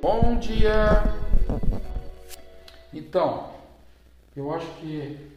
[0.00, 1.02] Bom dia!
[2.94, 3.52] Então,
[4.36, 5.32] eu acho que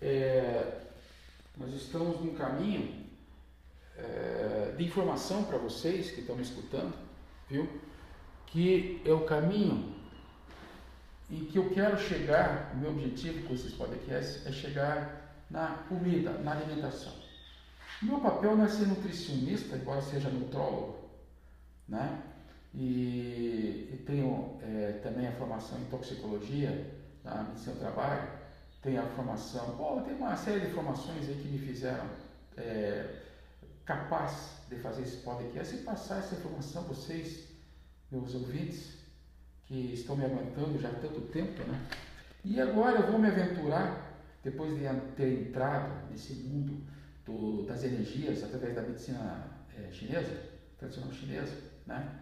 [0.00, 0.80] é,
[1.58, 3.04] nós estamos num caminho
[3.98, 6.94] é, de informação para vocês que estão me escutando,
[7.46, 7.68] viu?
[8.46, 9.94] Que é o caminho
[11.30, 16.32] em que eu quero chegar, o meu objetivo com esses podcasts é chegar na comida,
[16.38, 17.12] na alimentação.
[18.00, 21.10] Meu papel não é ser nutricionista, embora seja nutrólogo,
[21.86, 22.29] né?
[22.74, 28.28] E, e tenho é, também a formação em toxicologia na medicina do trabalho,
[28.82, 32.06] tenho a formação, bom, tem uma série de formações aí que me fizeram
[32.56, 33.20] é,
[33.84, 37.48] capaz de fazer esse podcast e passar essa informação a vocês,
[38.10, 38.98] meus ouvintes,
[39.66, 41.86] que estão me aguentando já há tanto tempo, né?
[42.44, 46.82] E agora eu vou me aventurar, depois de ter entrado nesse mundo
[47.26, 49.44] do, das energias através da medicina
[49.76, 50.42] é, chinesa,
[50.78, 51.54] tradicional chinesa,
[51.86, 52.19] né?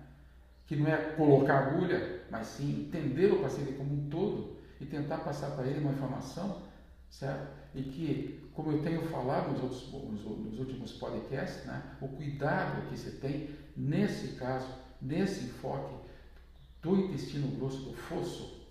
[0.69, 5.19] Que não é colocar agulha, mas sim entender o paciente como um todo e tentar
[5.19, 6.61] passar para ele uma informação,
[7.09, 7.49] certo?
[7.75, 11.83] E que, como eu tenho falado nos, outros, nos últimos podcasts, né?
[12.03, 14.69] o cuidado que você tem nesse caso,
[15.01, 15.95] nesse enfoque
[16.83, 18.69] do intestino grosso, do fosso,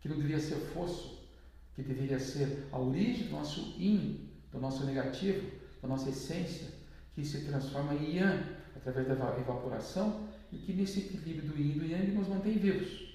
[0.00, 1.26] que não deveria ser fosso,
[1.74, 6.68] que deveria ser a origem do nosso yin, do nosso negativo, da nossa essência,
[7.14, 8.44] que se transforma em yang
[8.76, 13.08] através da evaporação e que nesse equilíbrio do yin e do yang nos mantém vivos.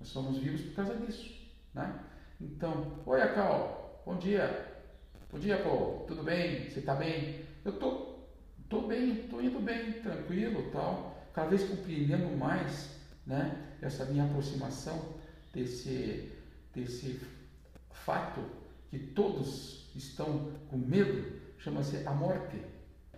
[0.00, 1.32] Nós somos vivos por causa disso.
[1.74, 2.00] Né?
[2.40, 4.68] Então, oi Acal, bom dia.
[5.30, 6.68] Bom dia, pô, tudo bem?
[6.68, 7.44] Você está bem?
[7.64, 8.18] Eu tô,
[8.68, 11.28] tô bem, tô indo bem, tranquilo, tal.
[11.32, 15.14] Cada vez compreendendo mais, né, essa minha aproximação
[15.54, 16.30] desse
[16.74, 17.20] desse
[17.90, 18.40] fato
[18.90, 22.60] que todos estão com medo chama-se a morte.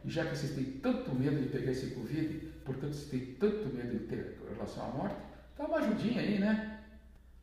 [0.04, 3.74] E já que vocês têm tanto medo de pegar esse Covid, portanto vocês têm tanto
[3.74, 5.16] medo de ter relação à morte,
[5.58, 6.80] dá uma ajudinha aí, né?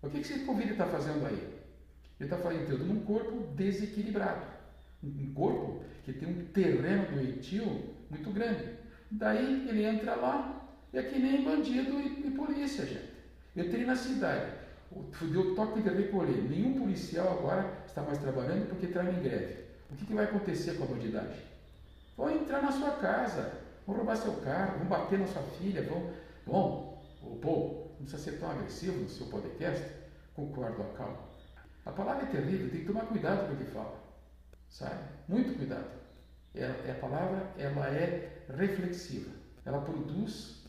[0.01, 1.61] O que, que esse Covid está fazendo aí?
[2.19, 4.45] Ele está entrando num corpo desequilibrado.
[5.03, 8.65] Um corpo que tem um terreno doentio muito grande.
[9.09, 10.61] Daí ele entra lá
[10.93, 13.11] é que nem bandido e, e polícia, gente.
[13.55, 14.51] Eu entrei na cidade,
[15.21, 16.43] deu toque de recolher.
[16.49, 19.61] Nenhum policial agora está mais trabalhando porque está em greve.
[19.89, 21.41] O que, que vai acontecer com a bandidagem?
[22.17, 26.11] Vão entrar na sua casa, vão roubar seu carro, vão bater na sua filha, vão.
[26.45, 29.85] Bom, o pô, não precisa ser tão agressivo no seu podcast.
[30.33, 31.17] Concordo, calma.
[31.85, 33.99] A palavra é terrível, tem que tomar cuidado com o que fala.
[34.69, 35.03] Sabe?
[35.27, 35.89] Muito cuidado.
[36.53, 39.31] É, é, a palavra ela é reflexiva.
[39.65, 40.63] Ela produz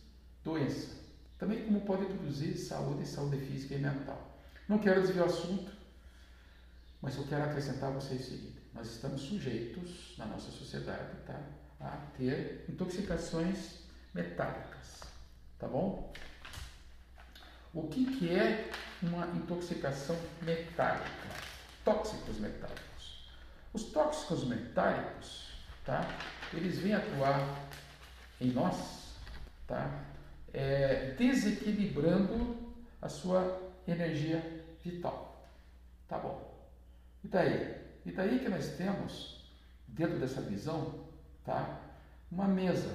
[0.44, 0.96] doença.
[1.38, 4.38] Também como pode produzir saúde, saúde física e mental.
[4.68, 5.72] Não quero desviar o assunto,
[7.00, 11.38] mas eu quero acrescentar a vocês o seguinte nós estamos sujeitos, na nossa sociedade, tá,
[11.82, 13.80] a ter intoxicações
[14.14, 15.00] metálicas,
[15.58, 16.12] tá bom?
[17.74, 18.70] O que, que é
[19.02, 21.10] uma intoxicação metálica?
[21.84, 23.32] Tóxicos metálicos.
[23.72, 25.48] Os tóxicos metálicos,
[25.84, 26.06] tá?
[26.52, 27.40] Eles vêm atuar
[28.40, 29.16] em nós,
[29.66, 30.04] tá?
[30.52, 35.48] É, desequilibrando a sua energia vital.
[36.06, 36.52] Tá bom.
[37.24, 37.74] E daí?
[38.04, 39.50] E daí que nós temos,
[39.88, 41.01] dentro dessa visão,
[41.44, 41.80] tá?
[42.30, 42.90] uma mesa,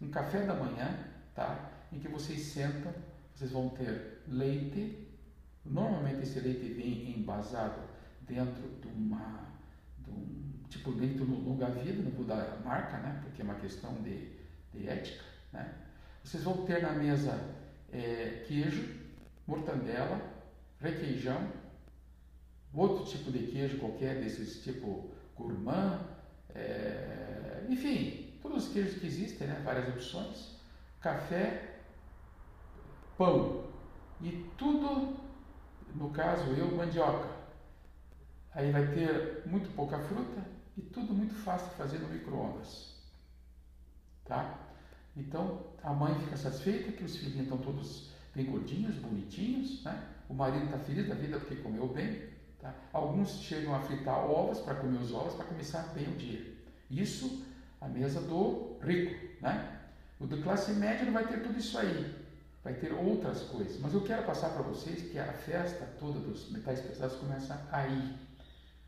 [0.00, 0.98] um café da manhã,
[1.34, 1.70] tá?
[1.92, 2.92] em que vocês sentam,
[3.34, 5.08] vocês vão ter leite,
[5.64, 7.80] normalmente esse leite vem embasado
[8.22, 9.46] dentro de uma,
[10.00, 13.20] de um, tipo do longa vida, não vou dar marca, né?
[13.22, 14.30] porque é uma questão de,
[14.72, 15.24] de ética.
[15.52, 15.74] Né?
[16.22, 17.38] Vocês vão ter na mesa
[17.92, 19.00] é, queijo,
[19.46, 20.20] mortandela,
[20.80, 21.50] requeijão,
[22.74, 26.00] outro tipo de queijo qualquer, desses tipo gourmand,
[26.54, 27.35] é,
[27.68, 30.56] enfim, todos os queijos que existem, né, várias opções,
[31.00, 31.80] café,
[33.16, 33.64] pão
[34.20, 35.16] e tudo,
[35.94, 37.36] no caso eu, mandioca.
[38.52, 40.42] Aí vai ter muito pouca fruta
[40.76, 42.94] e tudo muito fácil de fazer no micro-ondas.
[44.24, 44.58] Tá?
[45.16, 50.08] Então a mãe fica satisfeita que os filhinhos estão todos bem gordinhos, bonitinhos, né?
[50.28, 52.74] o marido está feliz da vida porque comeu bem, Tá?
[52.92, 56.54] Alguns chegam a fritar ovos para comer os ovos para começar bem o dia.
[56.90, 57.45] Isso
[57.80, 59.14] a mesa do rico.
[59.40, 59.80] Né?
[60.20, 62.14] O do classe média não vai ter tudo isso aí.
[62.64, 63.78] Vai ter outras coisas.
[63.80, 68.16] Mas eu quero passar para vocês que a festa toda dos metais pesados começa aí.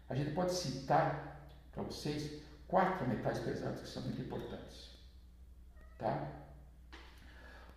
[0.08, 4.90] A gente pode citar para vocês quatro metais pesados que são muito importantes.
[5.98, 6.28] Tá?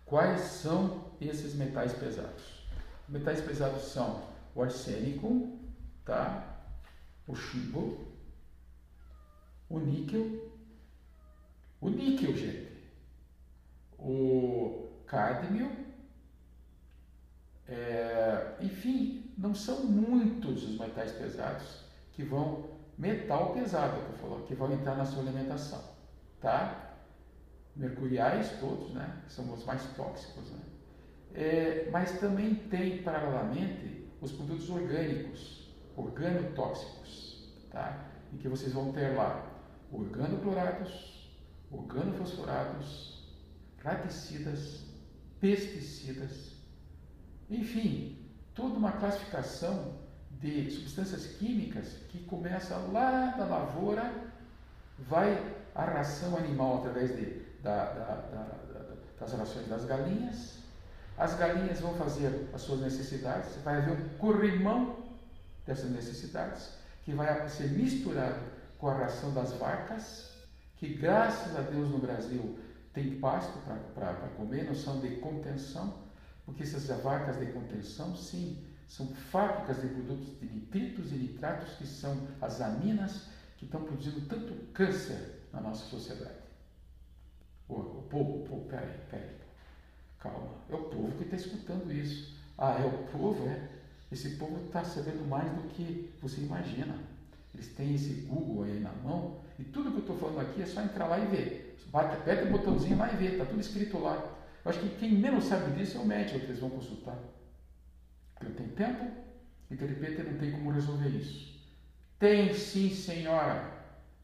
[0.06, 2.66] Quais são esses metais pesados?
[3.06, 4.22] Os metais pesados são
[4.54, 5.58] o arsênico,
[6.04, 6.60] tá?
[7.26, 8.06] O chumbo,
[9.68, 10.51] o níquel,
[11.82, 12.68] o níquel, gente,
[13.98, 15.70] o cádmio
[17.68, 24.54] É, enfim, não são muitos os metais pesados que vão, metal pesado que eu que
[24.54, 25.82] vão entrar na sua alimentação,
[26.40, 26.96] tá?
[27.74, 29.22] Mercuriais todos, né?
[29.28, 30.60] São os mais tóxicos, né?
[31.34, 38.10] É, mas também tem, paralelamente, os produtos orgânicos, organotóxicos, tá?
[38.32, 39.50] Em que vocês vão ter lá
[39.90, 41.11] organoclorados,
[41.72, 43.24] organofosforados,
[43.82, 44.84] raticidas,
[45.40, 46.52] pesticidas,
[47.50, 48.18] enfim,
[48.54, 49.94] toda uma classificação
[50.40, 54.12] de substâncias químicas que começa lá da lavoura,
[54.98, 60.58] vai a ração animal através de, da, da, da, das rações das galinhas,
[61.16, 64.96] as galinhas vão fazer as suas necessidades, vai haver um corrimão
[65.66, 66.70] dessas necessidades,
[67.04, 68.40] que vai ser misturado
[68.78, 70.31] com a ração das vacas,
[70.82, 72.58] que graças a Deus no Brasil
[72.92, 73.56] tem pasto
[73.94, 75.94] para comer, não são de contenção,
[76.44, 81.86] porque essas vacas de contenção, sim, são fábricas de produtos de nitritos e nitratos, que
[81.86, 86.34] são as aminas que estão produzindo tanto câncer na nossa sociedade.
[87.68, 87.74] O,
[88.10, 89.36] povo, o povo, peraí, peraí,
[90.18, 92.36] calma, é o povo que está escutando isso.
[92.58, 93.68] Ah, é o povo, é?
[94.10, 96.98] Esse povo está sabendo mais do que você imagina.
[97.54, 100.66] Eles têm esse Google aí na mão e tudo que eu estou falando aqui é
[100.66, 101.78] só entrar lá e ver.
[101.86, 104.16] Bate, aperta o botãozinho lá e vê, está tudo escrito lá.
[104.64, 107.16] Eu acho que quem menos sabe disso é o médico que eles vão consultar.
[108.34, 109.06] Porque não tem tempo
[109.70, 111.62] e de repente não tem como resolver isso.
[112.18, 113.70] Tem sim, senhora.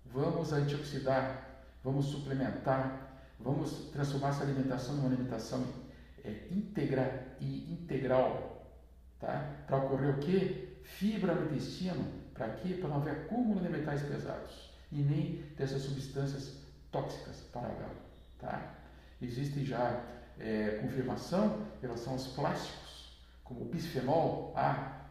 [0.07, 5.65] Vamos antioxidar, vamos suplementar, vamos transformar essa alimentação numa alimentação
[6.25, 8.67] é, íntegra e integral.
[9.21, 9.55] Tá?
[9.69, 10.79] Para ocorrer o quê?
[10.83, 12.05] Fibra no intestino.
[12.35, 12.75] Para quê?
[12.75, 16.55] Para não haver acúmulo de metais pesados e nem dessas substâncias
[16.91, 17.97] tóxicas para galo.
[18.39, 18.75] Tá?
[19.21, 20.05] Existe já
[20.39, 25.07] é, confirmação em relação aos plásticos, como o bisfenol A,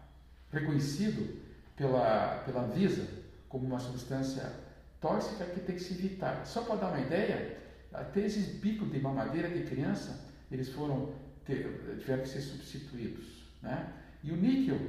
[0.52, 1.42] reconhecido
[1.76, 3.08] pela, pela Anvisa
[3.50, 4.52] como uma substância
[5.00, 6.46] tóxica que tem que se evitar.
[6.46, 7.58] Só para dar uma ideia,
[7.94, 11.14] até esses bicos de mamadeira de criança, eles foram
[11.46, 13.44] ter, tiveram que ser substituídos.
[13.62, 13.94] Né?
[14.24, 14.80] E o níquel,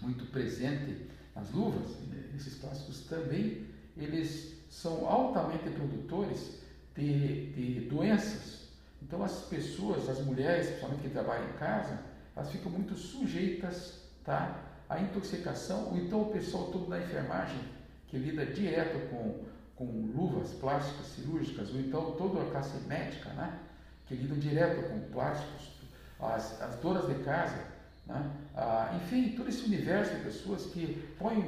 [0.00, 1.96] muito presente nas luvas,
[2.32, 3.66] nesses plásticos também,
[3.96, 6.60] eles são altamente produtores
[6.94, 8.68] de, de doenças.
[9.02, 11.98] Então as pessoas, as mulheres, principalmente que trabalham em casa,
[12.34, 17.60] elas ficam muito sujeitas tá, à intoxicação, ou então o pessoal todo da enfermagem,
[18.08, 19.44] que lida direto com,
[19.74, 19.84] com
[20.14, 23.58] luvas plásticas cirúrgicas, ou então toda a classe médica, né,
[24.06, 25.72] que lida direto com plásticos,
[26.20, 27.64] as, as donas de casa,
[28.06, 31.38] né, ah, enfim, todo esse universo de pessoas que põem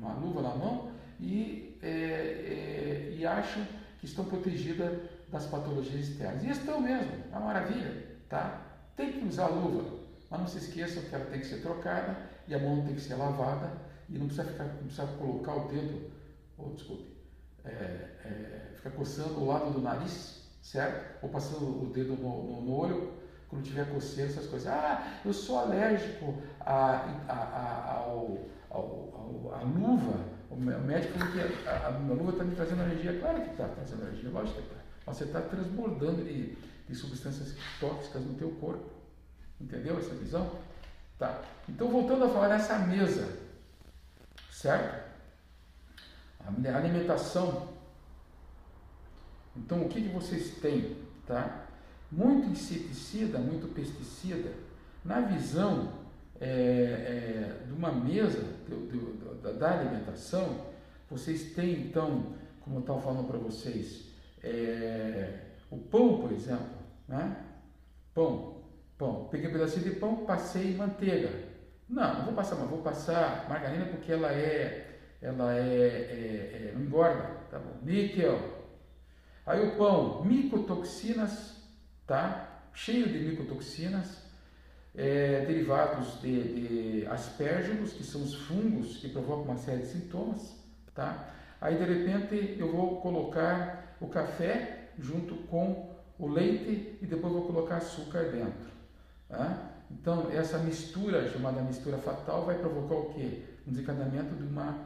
[0.00, 0.90] uma luva na mão
[1.20, 3.66] e, é, é, e acham
[3.98, 4.98] que estão protegidas
[5.30, 6.42] das patologias externas.
[6.44, 8.62] E estão mesmo, é uma maravilha, tá?
[8.96, 9.98] Tem que usar luva,
[10.30, 12.16] mas não se esqueçam que ela tem que ser trocada
[12.46, 13.72] e a mão tem que ser lavada
[14.08, 16.10] e não precisa, ficar, não precisa colocar o dedo,
[16.56, 17.06] oh, desculpe,
[17.64, 21.22] é, é, ficar coçando o lado do nariz, certo?
[21.22, 23.12] Ou passando o dedo no, no, no olho
[23.48, 24.68] quando tiver coceira, essas coisas.
[24.68, 28.38] Ah, eu sou alérgico a, a, a, ao,
[28.70, 32.82] ao, ao, à luva o médico falou que a, a, a luva está me trazendo
[32.82, 33.18] energia.
[33.20, 35.12] Claro que está trazendo energia, lógico que está.
[35.12, 36.56] Você está transbordando de,
[36.88, 38.90] de substâncias tóxicas no teu corpo.
[39.60, 40.50] Entendeu essa visão?
[41.18, 41.42] Tá.
[41.68, 43.38] Então, voltando a falar dessa mesa,
[44.50, 45.08] certo?
[46.40, 47.68] A alimentação.
[49.56, 50.96] Então, o que, que vocês têm?
[51.26, 51.66] Tá?
[52.10, 54.52] Muito inseticida, muito pesticida.
[55.04, 55.92] Na visão
[56.40, 58.44] é, é, de uma mesa
[59.42, 60.66] da, da, alimentação,
[61.10, 64.08] vocês têm então, como eu estava falando para vocês,
[64.42, 65.40] é,
[65.70, 66.78] o pão, por exemplo,
[67.08, 67.44] né?
[68.14, 68.62] Pão,
[68.96, 69.28] pão.
[69.30, 71.30] Peguei um pedacinho de pão, passei manteiga.
[71.88, 76.78] Não, não vou passar, mas vou passar margarina porque ela é, ela é, é, é
[76.78, 77.78] engorda, tá bom?
[77.82, 78.38] Níquel.
[79.46, 81.56] Aí o pão, micotoxinas,
[82.06, 82.68] tá?
[82.74, 84.27] Cheio de micotoxinas
[84.98, 87.06] é, derivados de, de
[87.92, 90.56] que são os fungos que provocam uma série de sintomas,
[90.92, 91.30] tá?
[91.60, 97.46] Aí de repente eu vou colocar o café junto com o leite e depois vou
[97.46, 98.68] colocar açúcar dentro.
[99.28, 99.70] Tá?
[99.88, 103.44] Então essa mistura, chamada mistura fatal, vai provocar o quê?
[103.66, 104.78] Um desencadeamento de uma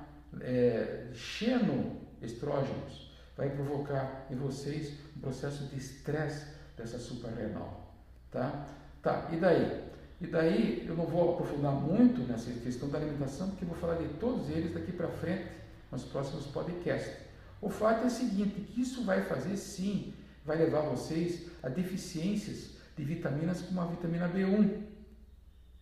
[0.42, 3.10] é, xenoestrógenos.
[3.34, 7.94] Vai provocar em vocês um processo de estresse dessa suprarrenal.
[8.30, 8.66] Tá?
[9.02, 9.91] Tá, e daí?
[10.22, 13.96] E daí eu não vou aprofundar muito nessa questão da alimentação, porque eu vou falar
[13.96, 15.48] de todos eles daqui para frente
[15.90, 17.12] nos próximos podcasts.
[17.60, 20.14] O fato é o seguinte, que isso vai fazer sim,
[20.44, 24.82] vai levar vocês a deficiências de vitaminas como a vitamina B1,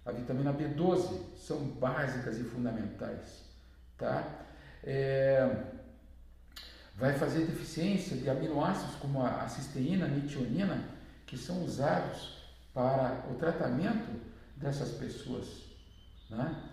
[0.07, 3.45] a vitamina B12 são básicas e fundamentais,
[3.99, 4.47] tá?
[4.83, 5.65] É,
[6.97, 10.83] vai fazer deficiência de aminoácidos como a cisteína, a metionina,
[11.27, 12.40] que são usados
[12.73, 14.21] para o tratamento
[14.57, 15.47] dessas pessoas,
[16.29, 16.71] né?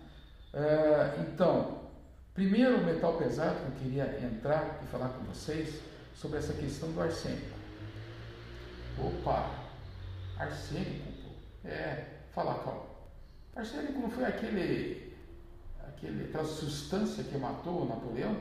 [0.52, 1.90] É, então,
[2.34, 5.80] primeiro o metal pesado que eu queria entrar e falar com vocês
[6.14, 7.58] sobre essa questão do arsênico.
[8.98, 9.50] Opa,
[10.38, 11.68] arsênico, pô.
[11.68, 12.88] é, fala calma.
[13.54, 15.16] Arsênico não foi aquele,
[15.86, 18.36] aquele, aquela substância que matou o Napoleão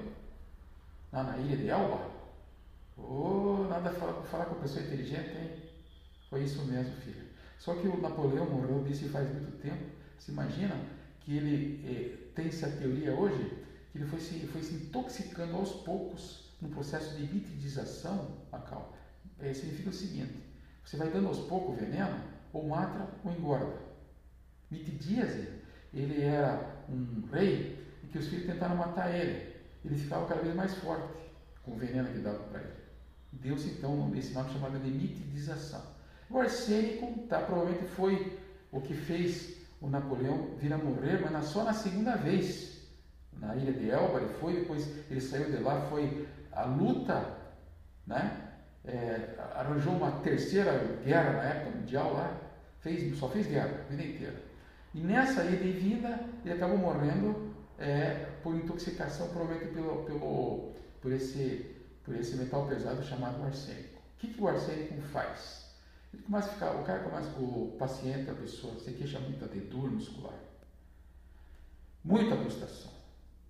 [1.11, 2.17] lá na ilha de Elba?
[2.97, 5.63] Oh, nada falar, falar com pessoa inteligente, hein?
[6.29, 7.27] Foi isso mesmo, filho.
[7.57, 9.83] Só que o Napoleão morreu disse faz muito tempo.
[10.17, 10.75] Você imagina
[11.21, 13.51] que ele eh, tem essa teoria hoje,
[13.91, 18.95] que ele foi se, foi se intoxicando aos poucos no processo de litidização, Macau.
[19.39, 20.35] É, significa o seguinte:
[20.83, 22.19] você vai dando aos poucos veneno,
[22.53, 23.87] ou mata ou engorda.
[24.69, 25.49] Mitidíase,
[25.93, 29.55] ele era um rei e que os filhos tentaram matar ele.
[29.83, 31.13] Ele ficava cada vez mais forte
[31.63, 32.73] com o veneno que dava para ele.
[33.31, 35.96] Deu-se então esse nome chamado de mitidização.
[36.29, 38.37] O arsênico tá, provavelmente foi
[38.71, 42.75] o que fez o Napoleão vir a morrer, mas só na segunda vez.
[43.33, 47.23] Na ilha de Elba ele foi, depois ele saiu de lá, foi a luta,
[48.05, 48.45] né?
[48.83, 50.71] É, arranjou uma terceira
[51.03, 52.35] guerra na época mundial lá,
[52.79, 54.41] fez, só fez guerra a vida inteira.
[54.93, 61.11] E nessa ida e vinda, ele acabou morrendo é, por intoxicação, provavelmente pelo, pelo, por,
[61.11, 63.99] esse, por esse metal pesado chamado arsênico.
[63.99, 65.66] O que, que o arsênico faz?
[66.13, 69.59] Ele começa a ficar, o cara começa, o paciente, a pessoa, se queixa muito de
[69.61, 70.37] dor muscular,
[72.03, 72.91] muita frustração,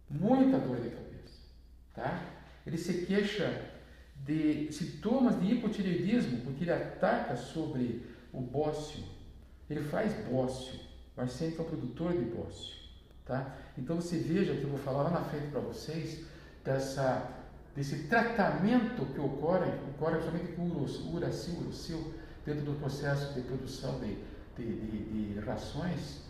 [0.09, 1.39] muita dor de cabeça,
[1.93, 2.23] tá?
[2.65, 3.71] Ele se queixa
[4.25, 9.03] de sintomas de hipotireoidismo, porque ele ataca sobre o bócio,
[9.69, 10.79] ele faz bócio,
[11.15, 12.75] o arsênico é um produtor de bócio,
[13.25, 13.55] tá?
[13.77, 16.25] Então você veja que eu vou falar lá na frente para vocês
[16.63, 17.29] dessa,
[17.75, 22.13] desse tratamento que ocorre, ocorre somente com o uracil, uracil,
[22.47, 24.15] dentro do processo de produção de,
[24.55, 26.21] de, de, de rações,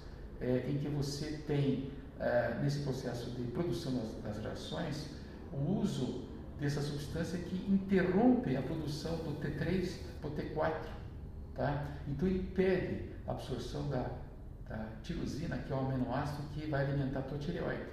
[0.41, 5.09] é, em que você tem, é, nesse processo de produção das, das rações,
[5.53, 6.25] o uso
[6.59, 10.73] dessa substância que interrompe a produção do T3 para o T4.
[11.53, 11.85] Tá?
[12.07, 14.09] Então impede a absorção da,
[14.67, 17.85] da tirosina, que é o aminoácido que vai alimentar a tua tireoide.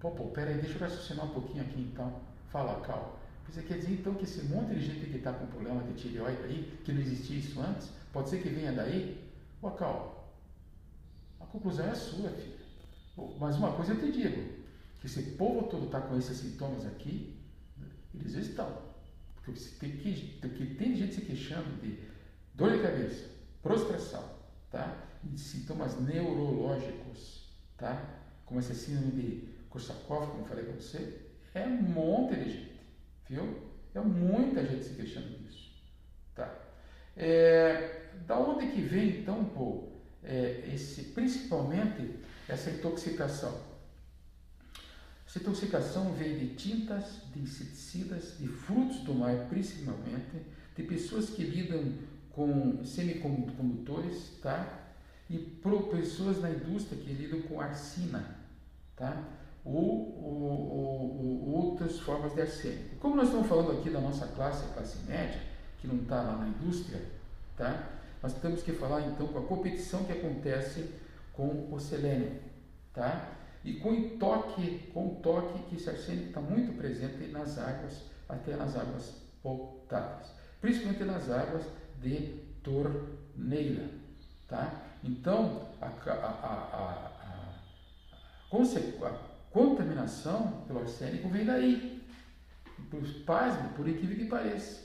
[0.00, 2.20] Pô, pô, peraí, deixa eu raciocinar um pouquinho aqui então.
[2.50, 3.20] Fala, Cal.
[3.48, 6.42] Você quer dizer então que esse monte de gente que está com problema de tireoide
[6.44, 9.22] aí, que não existia isso antes, pode ser que venha daí?
[9.62, 10.34] Ô, Cal,
[11.40, 12.58] a conclusão é sua, filho.
[13.38, 14.64] Mas uma coisa eu te digo,
[15.00, 17.38] que esse povo todo está com esses sintomas aqui,
[18.14, 18.94] eles estão.
[19.36, 21.98] Porque tem, que, porque tem gente se queixando de
[22.54, 23.30] dor de cabeça,
[23.62, 24.24] prostração,
[24.70, 25.06] tá?
[25.36, 28.02] sintomas neurológicos, tá?
[28.44, 31.20] como esse síndrome de Korsakoff, como eu falei para você,
[31.54, 32.73] é um monte de gente,
[33.28, 33.62] viu?
[33.94, 35.70] É muita gente se queixando disso.
[36.34, 36.52] Tá?
[37.16, 39.88] É, da onde que vem, então, pô,
[40.22, 43.74] é, esse, principalmente essa intoxicação?
[45.26, 50.42] Essa intoxicação vem de tintas, de inseticidas, de frutos do mar, principalmente,
[50.76, 51.92] de pessoas que lidam
[52.30, 54.80] com semicondutores, tá?
[55.30, 58.36] E por pessoas na indústria que lidam com arsina,
[58.96, 59.24] tá?
[59.64, 59.74] Ou,
[60.22, 62.96] ou, ou, outras formas de arsênico.
[62.96, 65.40] Como nós estamos falando aqui da nossa classe, a classe média,
[65.80, 67.00] que não está lá na indústria,
[67.56, 67.88] tá?
[68.22, 70.90] Nós temos que falar então com a competição que acontece
[71.32, 72.40] com o selênio,
[72.92, 73.34] tá?
[73.64, 78.02] e com o toque, com o toque que esse arsênico está muito presente nas águas,
[78.28, 80.28] até nas águas potáveis,
[80.60, 81.64] principalmente nas águas
[82.00, 83.88] de torneira.
[84.46, 84.82] Tá?
[85.02, 87.14] Então, a, a, a,
[88.50, 88.56] a
[89.54, 92.02] contaminação pelo arsênico vem daí,
[93.24, 94.82] pasmo, por incrível que pareça.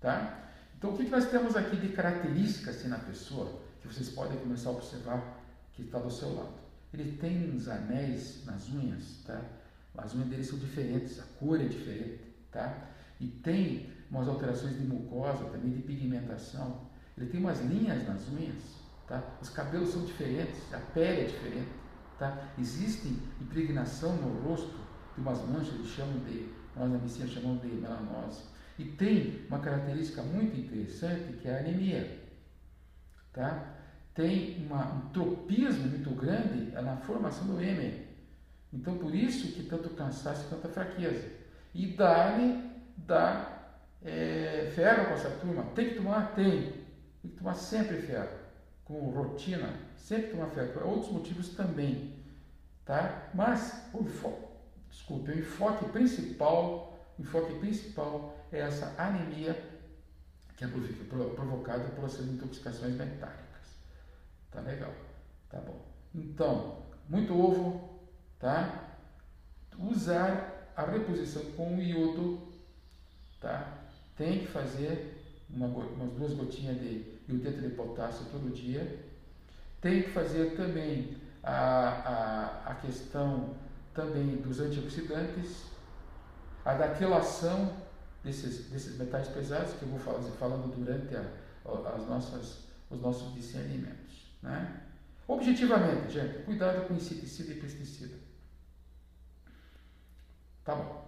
[0.00, 0.50] Tá?
[0.76, 4.70] Então, o que nós temos aqui de características assim, na pessoa, que vocês podem começar
[4.70, 5.40] a observar
[5.72, 6.54] que está do seu lado?
[6.92, 9.40] Ele tem uns anéis nas unhas, tá?
[9.96, 12.88] As unhas dele são diferentes, a cor é diferente, tá?
[13.20, 16.88] E tem umas alterações de mucosa, também de pigmentação.
[17.16, 18.62] Ele tem umas linhas nas unhas,
[19.06, 19.22] tá?
[19.40, 21.68] Os cabelos são diferentes, a pele é diferente,
[22.18, 22.50] tá?
[22.58, 23.08] Existe
[23.40, 24.78] impregnação no rosto
[25.14, 28.42] de umas manchas, eles chamam de, nós na medicina chamamos de melanose.
[28.78, 32.22] E tem uma característica muito interessante que é a anemia,
[33.32, 33.76] tá?
[34.16, 38.06] tem uma, um tropismo muito grande na formação do hêmen.
[38.72, 41.28] Então, por isso que tanto cansaço e tanta fraqueza.
[41.74, 42.64] E dá-lhe
[42.96, 45.64] dá é, ferro para essa turma.
[45.74, 46.34] Tem que tomar?
[46.34, 46.62] Tem.
[47.22, 48.45] Tem que tomar sempre ferro.
[48.86, 52.14] Com rotina, sempre tomar fé, por outros motivos também,
[52.84, 53.28] tá?
[53.34, 54.06] Mas o
[54.88, 59.60] desculpe, o enfoque principal, o enfoque principal é essa anemia
[60.56, 60.68] que é
[61.34, 63.76] provocada por essas intoxicações metálicas.
[64.50, 64.92] Tá legal?
[65.50, 65.84] Tá bom.
[66.14, 68.00] Então, muito ovo,
[68.38, 68.96] tá?
[69.78, 72.40] Usar a reposição com o iodo,
[73.40, 73.82] tá?
[74.16, 79.04] Tem que fazer uma, umas duas gotinhas de iodeto de potássio todo dia.
[79.80, 81.52] Tem que fazer também a,
[82.66, 83.54] a, a questão
[83.94, 85.66] também dos antioxidantes,
[86.64, 87.76] a da quelação
[88.22, 91.24] desses, desses metais pesados que eu vou fazer, falando durante a,
[91.94, 92.58] as nossas,
[92.90, 94.26] os nossos discernimentos.
[94.42, 94.82] Né?
[95.28, 98.16] Objetivamente, gente, cuidado com inseticida e pesticida.
[100.64, 101.06] Tá bom.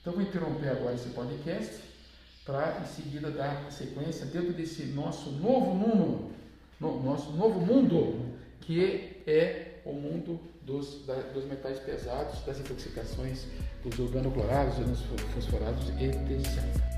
[0.00, 1.82] Então vou interromper agora esse podcast
[2.46, 6.30] para em seguida dar sequência dentro desse nosso novo mundo,
[6.78, 13.46] no, nosso novo mundo, que é o mundo dos, da, dos metais pesados, das intoxicações,
[13.84, 15.00] dos organoclorados, dos
[15.34, 16.95] fosforados, etc.